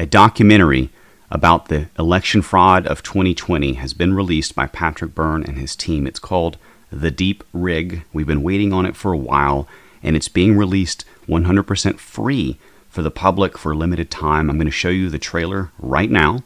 [0.00, 0.88] A documentary
[1.30, 6.06] about the election fraud of 2020 has been released by Patrick Byrne and his team.
[6.06, 6.56] It's called
[6.90, 8.02] The Deep Rig.
[8.10, 9.68] We've been waiting on it for a while,
[10.02, 12.56] and it's being released 100% free
[12.88, 14.48] for the public for a limited time.
[14.48, 16.44] I'm going to show you the trailer right now.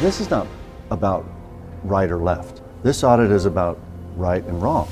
[0.00, 0.46] This is not
[0.90, 1.26] about
[1.84, 2.62] right or left.
[2.82, 3.78] This audit is about
[4.16, 4.88] right and wrong.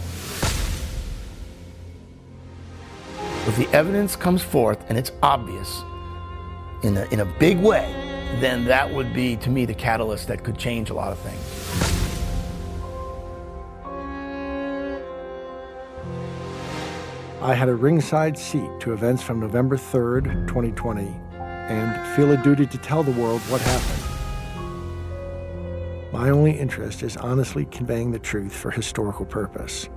[3.46, 5.82] If the evidence comes forth and it's obvious
[6.82, 7.92] in a, in a big way,
[8.41, 11.86] then that would be, to me, the catalyst that could change a lot of things.
[17.41, 22.66] I had a ringside seat to events from November 3rd, 2020, and feel a duty
[22.66, 24.02] to tell the world what happened.
[26.12, 29.88] My only interest is honestly conveying the truth for historical purpose.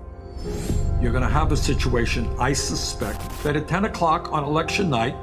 [1.02, 5.16] You're going to have a situation, I suspect, that at 10 o'clock on election night,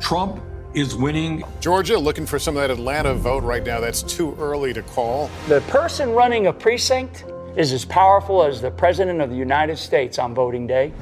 [0.00, 0.42] Trump
[0.74, 1.44] is winning.
[1.60, 3.80] Georgia looking for some of that Atlanta vote right now.
[3.80, 5.30] That's too early to call.
[5.48, 7.24] The person running a precinct
[7.56, 10.92] is as powerful as the President of the United States on voting day.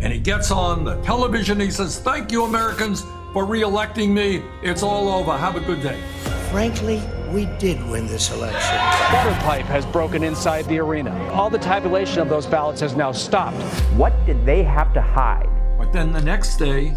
[0.00, 1.60] And he gets on the television.
[1.60, 3.02] He says, Thank you, Americans,
[3.32, 4.42] for reelecting me.
[4.62, 5.36] It's all over.
[5.36, 6.00] Have a good day.
[6.50, 7.02] Frankly,
[7.32, 8.76] we did win this election.
[9.14, 11.16] Water pipe has broken inside the arena.
[11.32, 13.56] All the tabulation of those ballots has now stopped.
[13.96, 15.48] What did they have to hide?
[15.78, 16.94] But then the next day,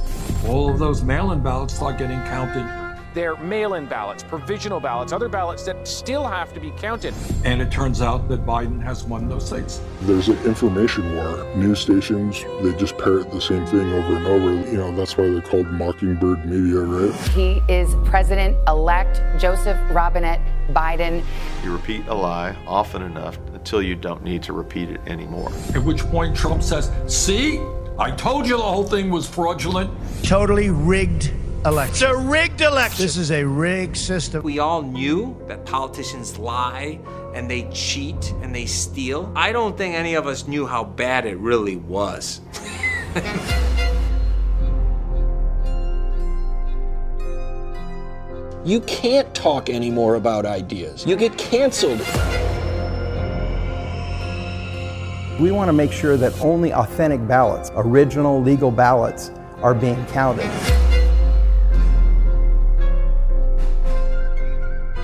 [0.47, 2.82] all of those mail in ballots start getting counted.
[3.13, 7.13] They're mail in ballots, provisional ballots, other ballots that still have to be counted.
[7.45, 9.81] And it turns out that Biden has won those states.
[10.01, 11.45] There's an information war.
[11.55, 14.71] News stations, they just parrot the same thing over and over.
[14.71, 17.13] You know, that's why they're called mockingbird media, right?
[17.29, 21.23] He is President elect Joseph Robinette Biden.
[21.63, 25.51] You repeat a lie often enough until you don't need to repeat it anymore.
[25.75, 27.59] At which point Trump says, See,
[27.99, 29.91] I told you the whole thing was fraudulent.
[30.23, 31.31] Totally rigged
[31.65, 31.93] election.
[31.93, 33.03] It's a rigged election.
[33.03, 34.43] This is a rigged system.
[34.43, 36.99] We all knew that politicians lie
[37.33, 39.31] and they cheat and they steal.
[39.35, 42.41] I don't think any of us knew how bad it really was.
[48.65, 51.05] you can't talk anymore about ideas.
[51.05, 51.99] You get canceled.
[55.39, 59.31] We want to make sure that only authentic ballots, original legal ballots,
[59.63, 60.82] are being counted.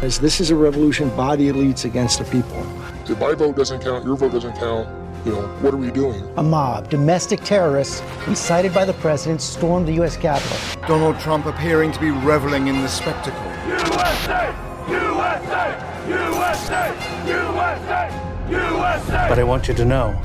[0.01, 2.65] As this is a revolution by the elites against the people.
[3.09, 4.87] If my vote doesn't count, your vote doesn't count,
[5.25, 6.23] you know, what are we doing?
[6.37, 10.15] A mob, domestic terrorists, incited by the president, stormed the U.S.
[10.15, 10.57] Capitol.
[10.87, 13.43] Donald Trump appearing to be reveling in the spectacle.
[13.67, 14.55] USA!
[14.87, 15.75] USA!
[16.07, 16.95] USA!
[17.27, 18.49] USA!
[18.49, 19.25] USA!
[19.27, 20.17] But I want you to know,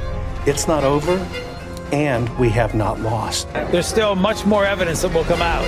[0.46, 1.16] it's not over,
[1.90, 3.52] and we have not lost.
[3.72, 5.66] There's still much more evidence that will come out.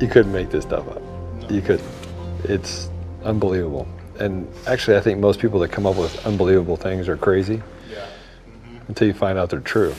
[0.00, 1.02] You couldn't make this stuff up.
[1.50, 1.82] You could.
[2.44, 2.88] It's
[3.24, 3.88] unbelievable.
[4.20, 8.06] And actually, I think most people that come up with unbelievable things are crazy yeah.
[8.46, 8.76] mm-hmm.
[8.88, 9.94] until you find out they're true.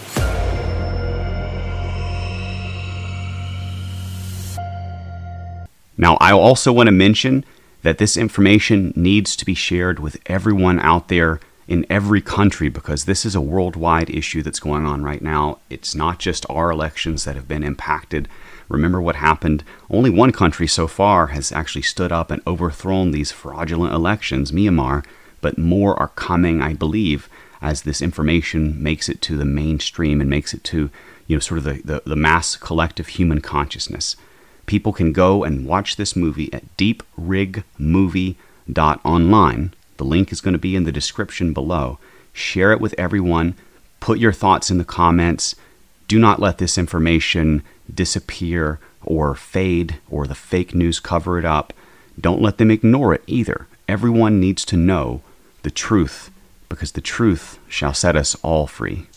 [5.98, 7.46] Now, I also want to mention
[7.82, 13.06] that this information needs to be shared with everyone out there in every country because
[13.06, 15.60] this is a worldwide issue that's going on right now.
[15.70, 18.28] It's not just our elections that have been impacted.
[18.70, 19.64] Remember what happened?
[19.90, 25.06] Only one country so far has actually stood up and overthrown these fraudulent elections, Myanmar,
[25.42, 27.30] but more are coming, I believe,
[27.62, 30.92] as this information makes it to the mainstream and makes it to,
[31.28, 34.16] you know, sort of the, the, the mass collective human consciousness.
[34.66, 39.74] People can go and watch this movie at deeprigmovie.online.
[39.98, 42.00] The link is going to be in the description below.
[42.34, 43.56] Share it with everyone.
[44.00, 45.56] Put your thoughts in the comments.
[46.08, 47.64] Do not let this information
[47.94, 51.74] disappear or fade or the fake news cover it up.
[52.20, 53.68] Don't let them ignore it either.
[53.88, 55.22] Everyone needs to know
[55.64, 56.32] the truth
[56.70, 59.08] because the truth shall set us all free.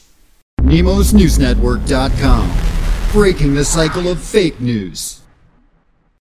[0.61, 2.53] NemosNewsNetwork.com.
[3.13, 5.23] Breaking the cycle of fake news.